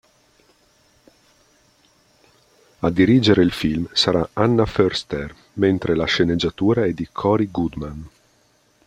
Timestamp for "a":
2.79-2.89